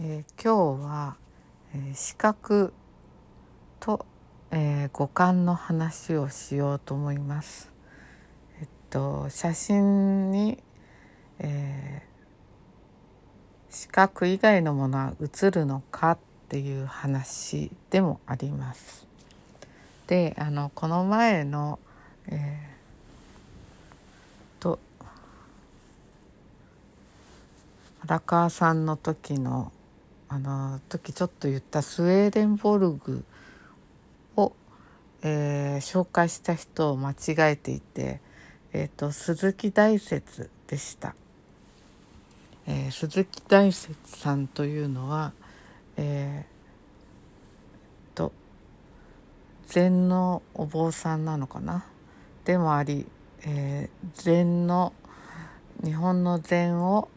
[0.00, 1.16] えー、今日は、
[1.72, 2.72] えー、視覚
[3.78, 4.04] と、
[4.50, 7.70] えー、五感の話をしようと思います。
[8.60, 10.58] えっと写真に、
[11.38, 12.02] え
[13.70, 16.18] 視覚以外のものは映るのかっ
[16.48, 19.06] ていう話でもあります。
[20.08, 21.78] であのこの前の、
[22.26, 22.58] え
[24.58, 24.80] と
[28.00, 29.70] 荒川さんの時の
[30.28, 33.24] あの時ちょっと言ったスウェーデンボルグ
[34.36, 34.52] を、
[35.22, 37.14] えー、紹介した人を間違
[37.52, 38.20] えていて、
[38.72, 41.14] えーと、鈴木大拙でした、
[42.66, 45.32] えー、鈴木大拙さんというのは、
[45.96, 48.32] えー、と
[49.68, 51.84] 禅のお坊さんなのかな？
[52.44, 53.06] でもあり、
[53.42, 54.92] えー、禅の
[55.84, 57.08] 日本の禅を、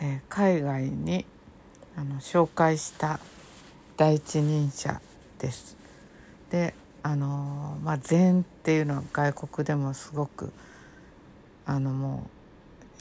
[0.00, 1.26] えー、海外に
[1.96, 3.20] あの紹介した
[3.96, 5.00] 第一人者
[5.38, 5.76] です。
[6.50, 10.52] であのまあ禅っていうのは外国でもすごく
[11.66, 12.26] あのも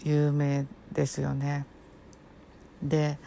[0.06, 1.66] う有名ですよね。
[2.84, 3.18] で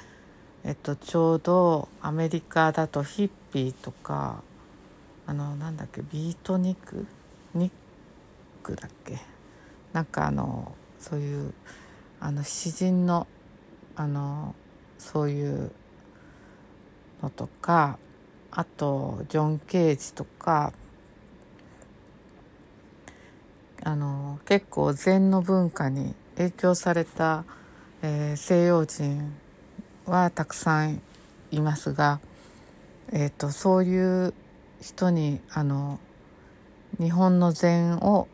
[0.65, 4.43] えっとちょうどアメリカだとヒッピーとか
[5.27, 7.06] あのなんだっけビートニック？
[7.55, 7.73] ニッ
[8.62, 9.19] クだっけ？
[9.93, 11.55] なんかあのそういう
[12.21, 13.27] あの詩人の
[13.97, 14.55] あの
[15.05, 15.70] そういう
[17.22, 17.98] のとか
[18.50, 20.72] あとジョン・ケージとか
[23.82, 27.44] あの結構禅の文化に影響された、
[28.02, 29.34] えー、西洋人
[30.06, 31.02] はたくさん
[31.50, 32.20] いますが、
[33.12, 34.34] えーと、そういう
[34.80, 36.00] 人にあの
[36.98, 38.27] 日本の禅を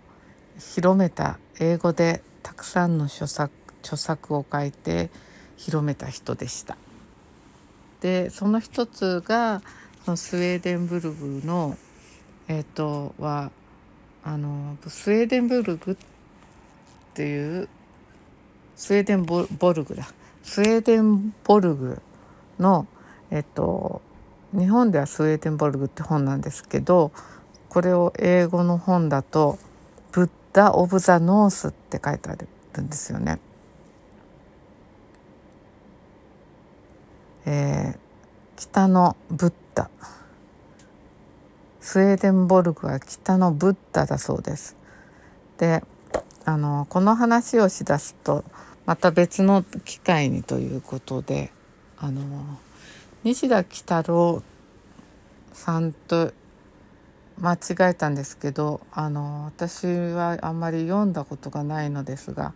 [0.58, 5.10] 広めた英語でたくさんの著作著作を書いて
[5.60, 6.78] 広めた人でした。
[8.00, 9.60] でその一つが
[10.06, 11.76] そのスウェーデンブルグの
[12.48, 13.50] えっ、ー、とは
[14.24, 15.96] あのスウェーデンブルグっ
[17.12, 17.68] ていう
[18.74, 20.08] スウェーデンボルグだ
[20.42, 22.00] スウェーデンボルグ
[22.58, 22.86] の
[23.30, 24.00] えっ、ー、と
[24.52, 27.12] 日本ではスウェーデンボルグって本なんですけど
[27.68, 29.58] これを英語の本だと
[30.10, 32.48] 「ブッダ・オブ・ザ・ノース」って書いてある
[32.82, 33.38] んですよね。
[37.46, 37.98] えー、
[38.56, 39.90] 北のブッダ
[41.80, 44.76] スウェーデンボルグは北のブッダだそうです。
[45.58, 45.82] で
[46.44, 48.44] あのこの話をしだすと
[48.86, 51.52] また別の機会にということで
[51.98, 52.22] あの
[53.24, 54.42] 西田喜太郎
[55.52, 56.32] さんと
[57.38, 62.52] 間違えたんですけどあの私はあんまり読んだことがないのですが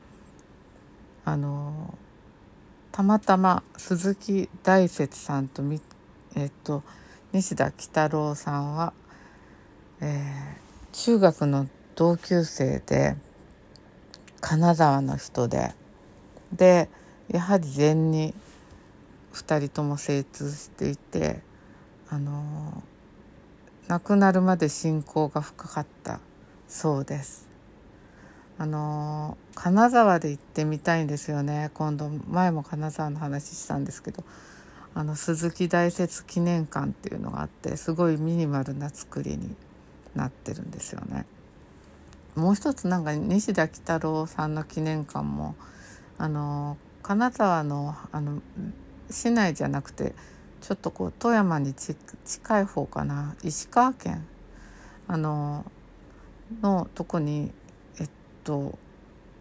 [1.25, 1.97] あの
[2.95, 5.81] たまたま鈴木大拙さんとみ
[6.37, 6.85] えっと、
[7.33, 8.93] 西田喜太郎さんは、
[10.01, 10.59] えー、
[10.93, 13.17] 中学の同級生で
[14.41, 15.73] 金沢の人で
[16.53, 16.89] で
[17.27, 18.33] やはり禅に
[19.33, 21.41] 2人とも精通していて
[22.09, 22.85] あの
[23.89, 26.21] 亡くなるまで信仰が深かった
[26.69, 27.54] そうです。
[28.59, 31.71] あの金沢で行ってみたいんですよね。
[31.75, 34.25] 今度前も金沢の話したんですけど。
[34.97, 39.57] あの鈴木大拙記念館っていうのがあってすごいミニマルな作りに
[40.15, 41.27] なってるんですよね。
[42.37, 45.57] もう一つなんか西田喜太郎さんの記念館も
[46.17, 48.41] あの金沢のあの
[49.11, 50.15] 市内じゃなくて
[50.61, 53.35] ちょっとこう富山に近い方かな。
[53.43, 54.25] 石川県。
[55.09, 55.67] あの
[56.63, 57.53] のとこに
[58.45, 58.79] と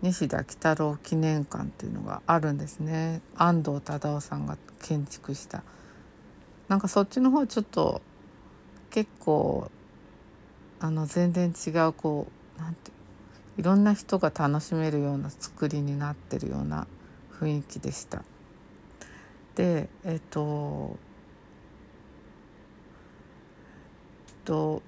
[0.02, 5.64] 西田喜太郎記念館っていうのがあるんですね安藤忠雄さんが建築した
[6.68, 8.02] なんかそっちの方ちょっと
[8.90, 9.70] 結構
[10.80, 12.28] あの全然違うこ
[12.58, 12.92] うなんて
[13.58, 16.88] いろんな人が楽しめるような作りになってるような
[17.40, 18.24] 雰囲気でした。
[19.56, 20.98] でえっと
[24.28, 24.82] えっと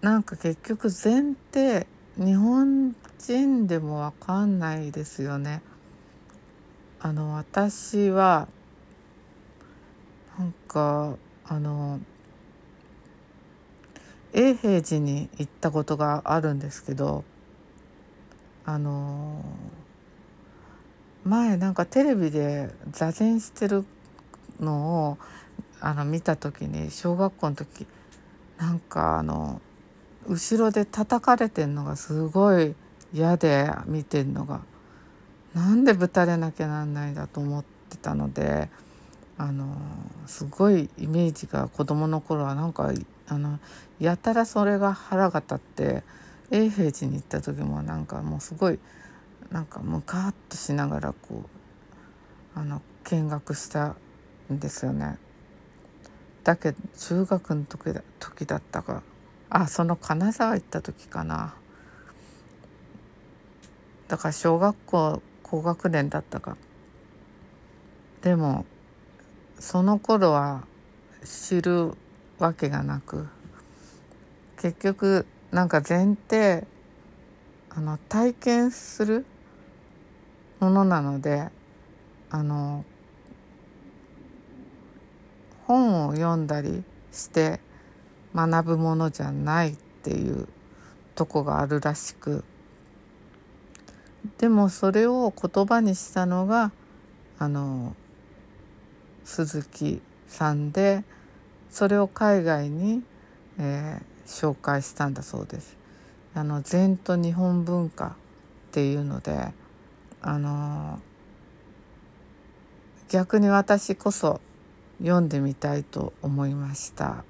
[0.00, 1.86] なんか結局禅って
[2.16, 5.60] 日本人でもわかんないですよね。
[7.00, 8.48] あの私は
[10.38, 12.00] なんかあの
[14.32, 17.24] 永平寺に行ったことがあるんですけど
[18.64, 19.44] あの
[21.24, 23.84] 前なんかテレビで座禅してる
[24.60, 25.18] のを
[25.80, 27.86] あの見た時に小学校の時
[28.58, 29.60] なんかあの
[30.28, 32.74] 後ろで叩かれてんのがすごい
[33.12, 34.60] 嫌で見てんのが
[35.54, 38.68] なんでぶたれなきゃなんないんだと思ってたので
[39.36, 39.74] あの
[40.26, 42.92] すごいイメージが子供の頃はなんか
[43.26, 43.58] あの
[43.98, 46.02] やたらそれが腹が立って
[46.50, 48.78] 永平寺に行った時もなんかもうすごい
[49.50, 51.44] なんかムカッとしながらこ
[52.56, 53.96] うあの見学した
[54.52, 55.16] んですよね。
[56.44, 59.02] だけど中学の時だ時だったか
[59.50, 61.54] あその金沢行った時かな。
[64.06, 66.56] だから小学校高学年だったか。
[68.22, 68.64] でも
[69.58, 70.64] その頃は
[71.24, 71.92] 知る
[72.38, 73.26] わけがなく。
[74.60, 76.66] 結局なんか前提
[77.70, 79.26] あの体験する
[80.60, 81.48] ものなので
[82.30, 82.84] あの
[85.66, 87.60] 本を読んだりして
[88.34, 90.48] 学ぶものじゃないっていう
[91.14, 92.44] とこがあるらしく
[94.38, 96.72] でもそれを言葉にしたのが
[97.38, 97.94] あの
[99.24, 101.04] 鈴木さんで
[101.70, 103.02] それを海外に、
[103.58, 105.76] えー、紹介したんだそうです。
[106.34, 108.10] あの禅と日本文化っ
[108.72, 109.52] ていうので
[110.20, 111.00] あの
[113.08, 114.40] 逆に私こそ
[115.00, 117.24] 読んでみたいと思いました。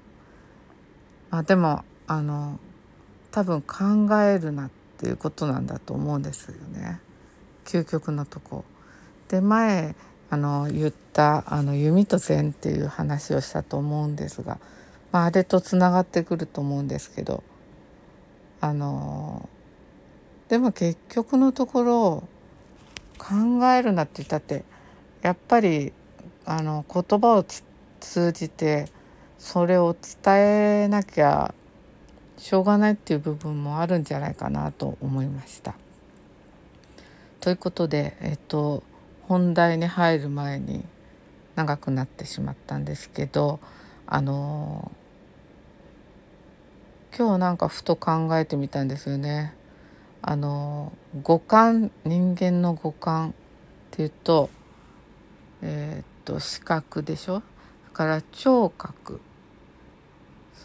[1.31, 2.59] あでもあの
[3.31, 6.99] 多分考えるなっていうことなんだと思うんですよね
[7.65, 8.65] 究極のとこ。
[9.29, 9.95] で前
[10.29, 14.59] あの言ったあの弓と禅っていう話をしたと思うんですが、
[15.11, 17.43] まあ、あれとつながってくると思うんですけど
[18.59, 19.49] あの
[20.47, 22.23] でも結局のところ
[23.17, 24.63] 考えるなって言ったって
[25.21, 25.93] やっぱり
[26.45, 27.45] あの言葉を
[27.99, 28.87] 通じて
[29.43, 31.55] それを伝えなきゃ
[32.37, 35.73] しょうがないっていう部分もあるんじゃないかなと思いました。
[37.39, 38.83] ということで、えっと、
[39.23, 40.85] 本題に入る前に
[41.55, 43.59] 長くなってしまったんですけど
[44.05, 44.91] あの
[47.17, 49.55] 今日なんかふと考えてみたんですよね。
[50.21, 53.33] あの五感人間の五感っ
[53.89, 54.51] ていうと
[55.63, 57.41] えー、っと視覚でしょ？
[57.41, 59.19] それから聴覚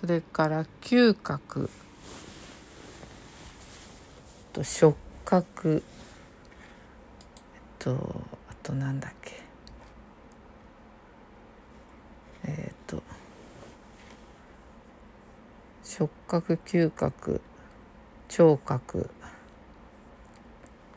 [0.01, 1.71] それから嗅覚。
[4.53, 5.83] と触覚。
[7.55, 9.43] えっとあとなんだっけ。
[12.45, 13.03] えっと
[15.83, 17.41] 触覚嗅覚。
[18.29, 19.11] 聴覚。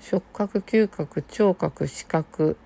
[0.10, 2.58] 触覚嗅覚聴覚視覚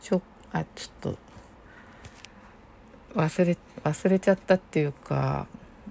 [0.00, 0.20] しょ
[0.52, 1.18] あちょっと
[3.14, 5.46] 忘れ忘れちゃったっていうか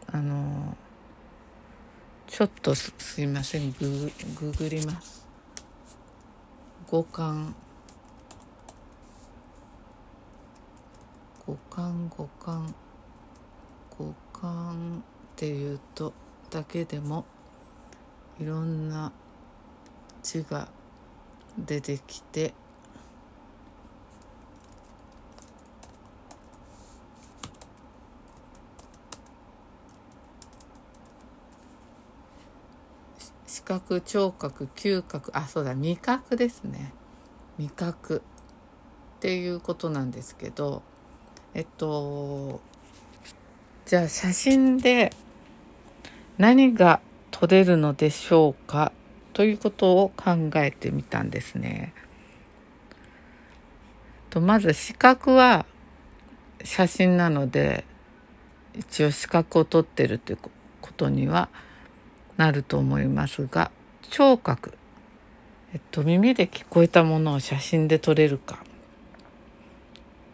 [0.08, 0.78] あの
[2.28, 5.28] ちょっとすすいませんグググります。
[6.90, 7.56] 五感。
[11.46, 12.74] 五感五感。
[13.98, 15.04] 五感
[15.34, 16.14] っていうと
[16.50, 17.26] だけでも
[18.40, 19.12] いろんな
[20.24, 20.70] 字が
[21.58, 22.54] 出てきて
[33.46, 36.92] 視覚聴覚嗅覚あそうだ味覚ですね
[37.58, 38.22] 味覚
[39.18, 40.82] っていうことなんですけど
[41.54, 42.60] えっと
[43.86, 45.14] じゃあ写真で
[46.38, 48.92] 何が撮れるのでしょうか
[49.32, 51.94] ということを考えてみたんですね。
[54.30, 55.66] とまず視覚は
[56.64, 57.86] 写真なので
[58.76, 60.40] 一応視覚を撮ってるという
[60.82, 61.50] ことには
[62.42, 63.70] なると思いますが
[64.10, 64.74] 聴覚、
[65.74, 68.64] えっと、耳で聞こえたものを写真で撮れるか。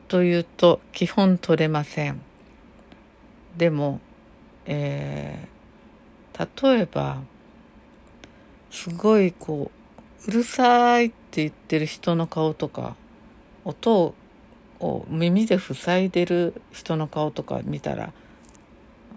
[0.07, 2.21] というと基本撮れません。
[3.57, 3.99] でも、
[4.65, 7.17] えー、例えば
[8.71, 9.69] すごいこ
[10.25, 12.95] ううるさいって言ってる人の顔とか
[13.65, 14.15] 音
[14.79, 18.13] を耳で塞いでる人の顔とか見たら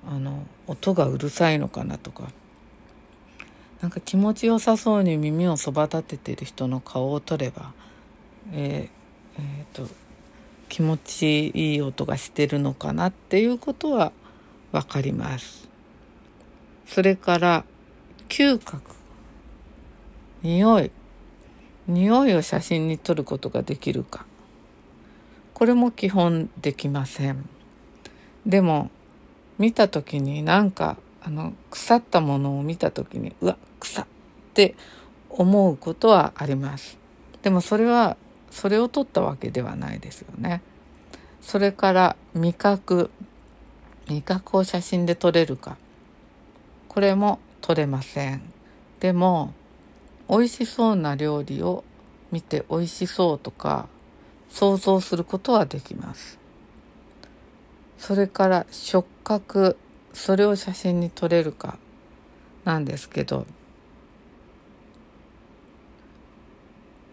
[0.08, 2.32] あの音がうるさいのかなとか。
[3.80, 7.72] なんか気持ちよさそうに耳をそば立ててる人の顔を撮れば、
[8.52, 9.88] えーえーと、
[10.68, 14.12] 気持ちいい音がしてるのかなっていうことは
[14.72, 15.68] 分かります。
[16.86, 17.64] それから
[18.28, 18.82] 嗅覚
[20.42, 20.90] 匂い
[21.86, 24.26] 匂いを写真に撮ることができるか
[25.54, 27.48] これも基本できません。
[28.44, 28.90] でも
[29.58, 34.06] 見た時になんかあの腐ったものを見た時にうわ草っ
[34.54, 34.74] て
[35.28, 36.98] 思うことはあります。
[37.42, 38.16] でもそれは
[38.50, 40.62] それを取ったわけではないですよね。
[41.40, 43.10] それから味覚
[44.08, 45.76] 味覚を写真で撮れるか。
[46.88, 48.42] これも撮れません。
[48.98, 49.54] でも
[50.28, 51.84] 美味しそうな料理を
[52.32, 53.88] 見て美味しそうとか
[54.48, 56.38] 想像することはできます。
[57.98, 59.76] それから触覚。
[60.12, 61.78] それを写真に撮れるか
[62.64, 63.46] なんですけど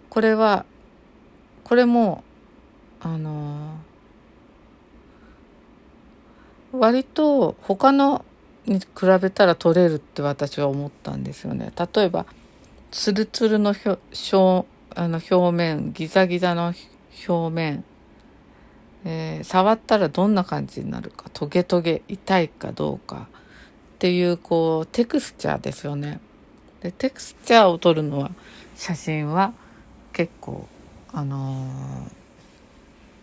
[0.10, 0.66] これは
[1.64, 2.24] これも
[3.00, 3.78] あの
[6.72, 8.26] 割と他の
[8.66, 8.88] に比
[9.22, 11.72] べたら取れるって私は思ったんですよね。
[11.96, 12.26] 例えば
[12.92, 16.74] ツルツルの表あの表面ギザギザの
[17.28, 17.84] 表面、
[19.06, 23.28] えー、触ったらどんな感じになるかトゲトゲ痛いかどうか
[23.96, 26.20] っていうこうテクスチャーですよね。
[26.82, 28.32] でテクスチャーを撮るのは
[28.76, 29.54] 写真は
[30.14, 30.68] 結構
[31.12, 32.12] あのー、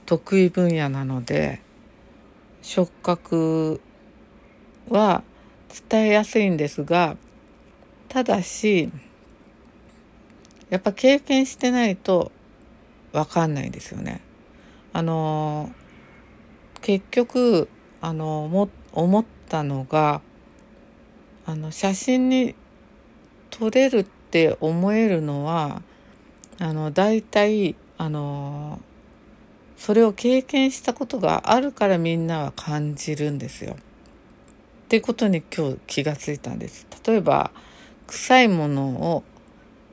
[0.07, 1.61] 得意分野なので
[2.62, 3.81] 触覚
[4.88, 5.23] は
[5.88, 7.16] 伝えやすいんですが
[8.09, 8.90] ただし
[10.71, 12.33] やっぱ経験してないと
[13.12, 14.21] 分かんないですよね。
[14.94, 15.72] あの
[16.80, 17.68] 結局
[18.00, 20.22] あのも思ったのが
[21.46, 22.54] あの写真に
[23.50, 25.82] 撮れるって思えるのは
[26.60, 28.80] あの大体あの
[29.76, 33.74] それを経験したことがあるからみんなは感じるんですよ。
[33.74, 33.76] っ
[34.88, 36.86] ていうことに今日気がついたんです。
[37.04, 37.50] 例えば
[38.06, 39.24] 臭いものを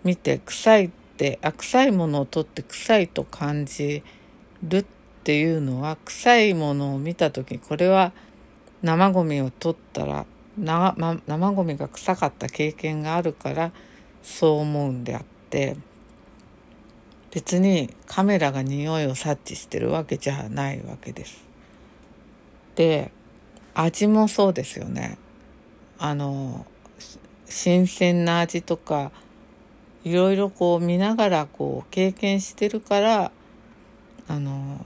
[0.03, 4.03] 見て臭いってあ臭いものを取って臭いと感じ
[4.63, 4.85] るっ
[5.23, 8.11] ていうのは臭いものを見た時これは
[8.81, 10.25] 生ゴミを取ったら
[10.57, 13.71] 生,、ま、生ゴミが臭かった経験があるから
[14.23, 15.77] そう思うんであって
[17.31, 21.45] 別にカメラが匂いを察知してるわけじゃないわけです。
[22.75, 23.11] で
[23.73, 25.17] 味もそうですよね。
[25.97, 26.65] あの
[27.45, 29.11] 新鮮な味とか
[30.03, 33.31] いろいろこう見ながらこう経験してるから
[34.31, 34.85] あの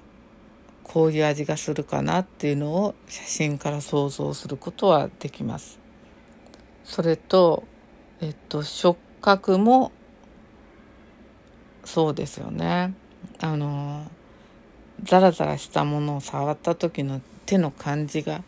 [0.82, 5.78] こういう味がするかなっていうのを写真から想像することはできます。
[6.84, 7.64] それと、
[8.22, 9.92] えっと、触覚も
[11.84, 12.96] そうですよね。
[13.40, 14.10] あの
[15.04, 18.44] ザラザラしたものを触った時の手の感じが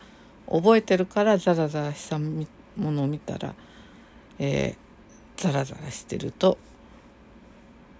[0.50, 2.44] 覚えてるからザラザラしたも
[2.76, 3.54] のを見たら、
[4.40, 6.58] えー、ザラザラしてると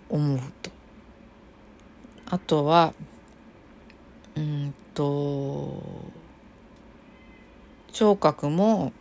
[0.09, 0.78] 思うと。
[2.31, 2.93] あとは
[4.37, 5.83] うんと
[7.91, 8.93] 聴覚も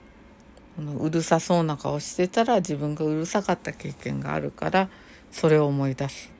[1.00, 4.89] うるさそうな顔してたら自分がうるさかった経験があるから
[5.29, 6.31] それを思い出す。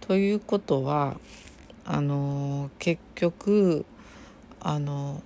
[0.00, 1.18] ということは
[1.84, 3.84] あの結局
[4.60, 5.22] あの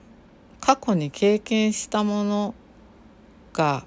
[0.61, 2.55] 過去に経験したもの
[3.53, 3.85] が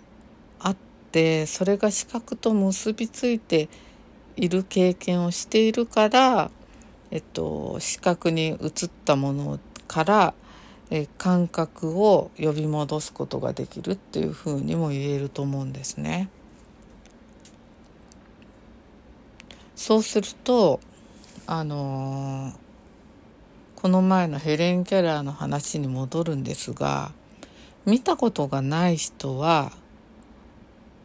[0.59, 0.75] あっ
[1.11, 3.67] てそれが視覚と結びついて
[4.37, 6.51] いる経験をしているから、
[7.15, 9.57] えっと、視覚に映ったもの
[9.87, 10.33] から
[10.89, 16.29] え感覚を呼び戻すことができるっていうふうにも言えると思うんですね。
[19.77, 20.81] そうすると
[21.47, 22.55] あのー、
[23.75, 27.13] この前のヘレン・キャラーの話に戻るんですが
[27.85, 29.71] 見たことがない人は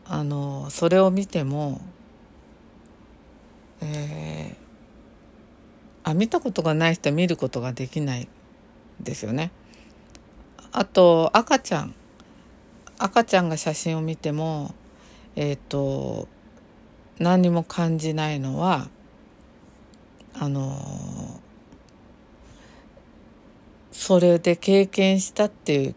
[0.07, 1.81] あのー、それを見ても、
[3.81, 4.70] えー、
[6.03, 8.29] あ見たことがない人は見ることができない
[9.01, 9.51] ですよね。
[10.73, 11.95] あと赤ちゃん
[12.99, 14.75] 赤ちゃんが写真を見ても
[15.37, 16.29] えっ、ー、と
[17.19, 18.89] 何にも感じないのは
[20.35, 21.41] あの
[23.91, 25.95] それで経験したって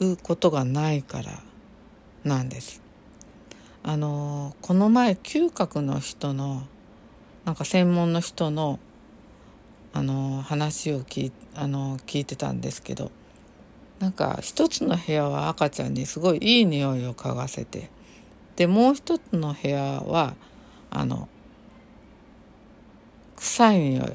[0.00, 1.42] うことがないから
[2.24, 2.82] なんです。
[3.82, 6.62] あのこの前嗅覚の人の
[7.44, 8.80] なんか専門の人の
[9.94, 13.12] あの話を聞いあの聞いてたんですけど
[14.00, 17.90] なんか一つの部屋は赤ちゃんにすごいいい匂いを嗅がせて
[18.56, 20.34] でもう一つの部屋は
[20.90, 21.28] あの
[23.36, 24.12] 臭い匂い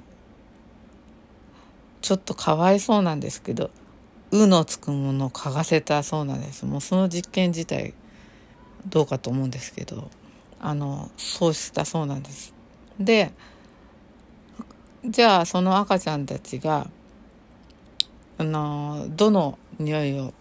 [2.02, 3.72] ちょっとかわいそうなんですけど
[4.32, 7.94] 「う」のつくものを嗅がせたそうなんですもうその実験自体
[8.88, 10.12] どうかと思うんですけど
[10.60, 12.54] あのそうしたそうなんです。
[13.00, 13.32] で
[15.06, 16.90] じゃあその赤ちゃんたちが
[18.38, 20.34] あのどの匂いを、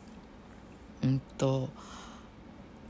[1.03, 1.69] うんと、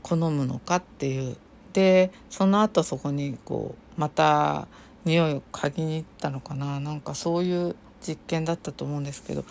[0.01, 1.37] 好むのかっていう。
[1.73, 4.67] でその後そこにこうまた
[5.05, 6.79] 匂いを嗅ぎに行ったのかな。
[6.79, 9.45] なんかそういう実験だったと思うんですけど。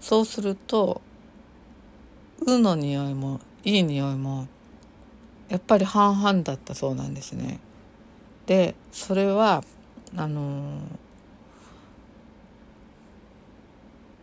[0.00, 1.00] そうすると
[2.44, 4.48] 「う」の匂いもいい匂いも
[5.48, 7.60] やっぱり半々だったそうなんですね。
[8.46, 9.62] でそれは
[10.16, 10.80] あの「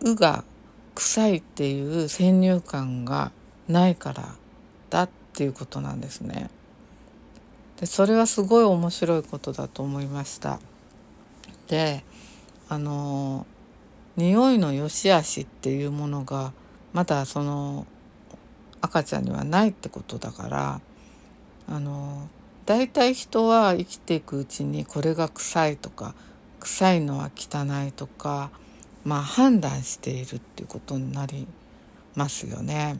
[0.01, 0.43] う」が
[0.95, 3.31] 臭いっていう先入観が
[3.67, 4.35] ないから
[4.89, 6.49] だっていうことなんですね。
[7.79, 10.59] でそれはすごい面白いことだと思いました。
[11.67, 12.03] で
[12.69, 13.45] あの
[14.17, 16.53] 匂いの良し悪しっていうものが
[16.93, 17.87] まだその
[18.81, 20.81] 赤ちゃんにはないってことだから
[21.67, 22.27] あの
[22.65, 26.13] 大体人は生きていくうちにこれが臭いとか
[26.59, 28.51] 臭いのは汚いとか
[29.03, 31.47] まあ判断しているっていうことになり
[32.15, 32.99] ますよね。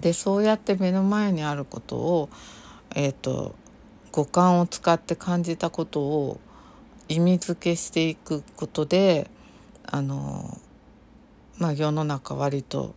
[0.00, 2.28] でそうやって目の前にあることを、
[2.94, 3.54] えーと、
[4.12, 6.40] 五感を使って感じたことを
[7.08, 9.30] 意味付けしていくことで
[9.84, 10.58] あの、
[11.58, 12.94] まあ、世の中割と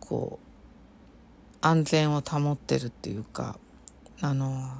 [0.00, 3.58] こう安全を保ってるっていうか
[4.20, 4.70] あの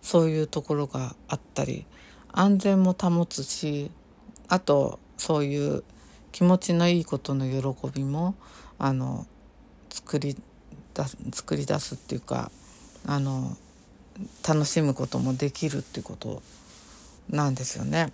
[0.00, 1.86] そういうところがあったり
[2.32, 3.90] 安全も保つし
[4.48, 5.84] あとそういう
[6.32, 8.34] 気持ちのいいことの喜びも
[8.78, 9.26] あの
[9.90, 10.36] 作り
[10.94, 12.50] 出す作り出すっていうか
[13.06, 13.56] あの
[14.46, 16.42] 楽しむこともできるっていうこと
[17.30, 18.12] なんですよね。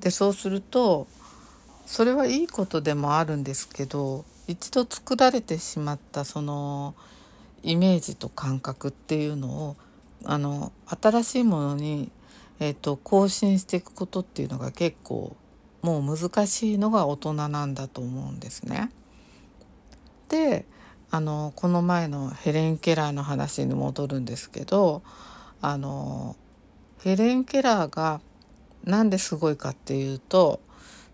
[0.00, 1.06] でそうすると
[1.86, 6.94] それはいいことでもあるんですけど一度作られてしまったその
[7.62, 9.76] イメージと感覚っていうのを
[10.24, 12.10] あの新しいものに、
[12.60, 15.36] えーと更新していくことっていうのが結構
[15.82, 18.90] もう難しいのが大人なんだと思うんですね。
[20.28, 20.64] で
[21.10, 25.02] あのこの前のヘレン・ケラーの話に戻るんですけど
[25.60, 26.36] あの
[27.02, 28.20] ヘレン・ケラーが
[28.84, 30.60] 何ですごいかっていうと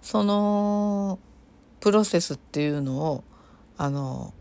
[0.00, 1.18] その
[1.80, 3.24] プロセスっていうのを
[3.76, 4.32] あの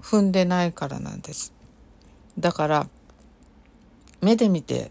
[0.00, 1.52] 踏んでないからなんです。
[2.38, 2.88] だから
[4.20, 4.90] 目で見て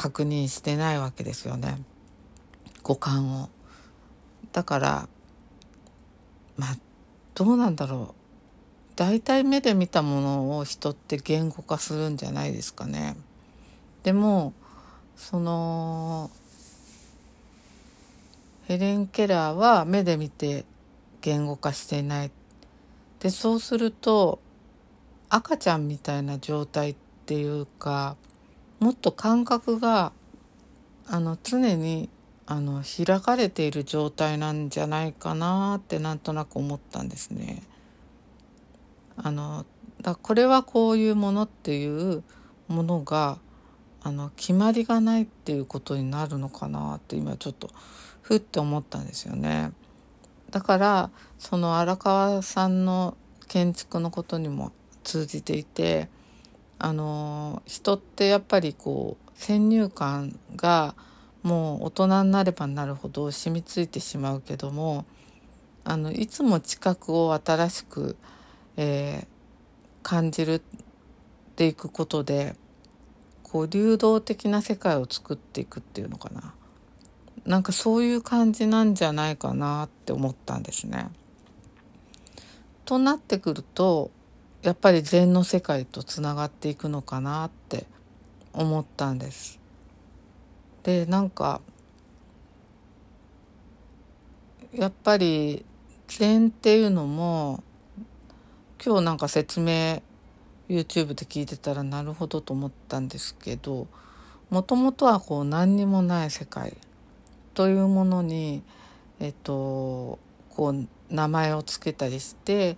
[0.00, 1.76] 確認してないわけですよね
[2.82, 3.50] 五感を。
[4.50, 5.08] だから
[6.56, 6.76] まあ
[7.34, 13.14] どうなんだろう大体目で見たものを人って言語化するんじゃないですかね。
[14.02, 14.54] でも
[15.16, 16.30] その
[18.68, 20.64] ヘレン・ケラーは目で見て
[21.20, 22.30] 言語化していない。
[23.18, 24.40] でそうすると
[25.28, 28.16] 赤ちゃんみたいな状態っていうか
[28.80, 30.12] もっと感覚が
[31.06, 32.08] あの常に
[32.46, 37.62] あの開かれている状態なんじゃないかなってなんとなく思ったんですね。
[39.16, 39.66] あの
[40.00, 42.24] だこれはこういうものっていう
[42.68, 43.38] ものが
[44.02, 47.70] あの決まりがないっていうことになるのかなって今ちょっと
[48.22, 49.72] ふって思ったんですよね。
[50.50, 53.16] だからその荒川さんの
[53.46, 54.72] 建築のことにも
[55.04, 56.08] 通じていて
[56.82, 60.94] あの人ってやっぱりこう先入観が
[61.42, 65.04] もう大人になればなるほど染みついてしまうけども
[65.84, 68.16] あのいつも知覚を新しく、
[68.78, 69.26] えー、
[70.02, 70.62] 感じるっ
[71.56, 72.56] ていくことで
[73.42, 76.54] こう流動的な世界を作っていくっていうのかな
[77.44, 81.08] なんかそういう感じなんじゃないかなって思ったんですね。
[82.86, 84.10] となってくると
[84.62, 87.86] やっぱり禅の世界とつながっていくのかなって
[88.52, 89.58] 思ったんです。
[90.82, 91.60] でなんか
[94.74, 95.64] やっぱり
[96.08, 97.62] 禅っていうのも
[98.84, 100.02] 今日なんか説明
[100.68, 103.88] YouTube で聞いてたらなるほどと思ったんですけど
[104.50, 106.76] もともとはこう何にもない世界
[107.54, 108.62] というものに
[109.20, 110.18] えっと
[110.50, 112.76] こう名前を付けたりして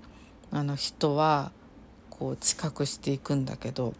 [0.50, 1.52] あの人は
[2.22, 3.94] こう知覚していくんだけど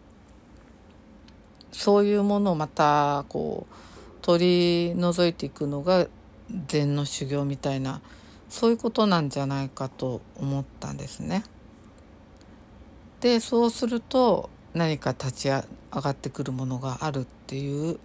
[1.73, 3.75] そういうものをまたこう
[4.21, 6.07] 取り除いていくのが
[6.67, 7.99] 禅の修行みたいな
[8.47, 11.43] そういうことなんじゃないかと思ったんですね。
[13.19, 17.99] でそうすると何か立ち上がってくるものがあるっていう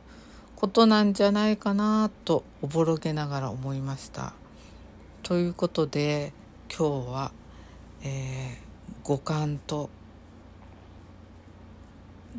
[0.56, 4.32] ことなんじゃないかなとおぼろげながら思いました。
[5.22, 6.32] ということで
[6.76, 7.32] 今日は、
[8.02, 9.90] えー、五感と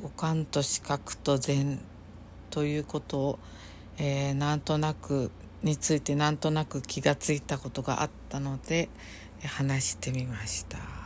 [0.01, 1.79] 五感と視覚と禅
[2.49, 3.39] ということを
[4.01, 5.29] えー、なんとなく
[5.61, 8.87] についてなんとなく気がついたことがあったので
[9.45, 10.98] 話してみました。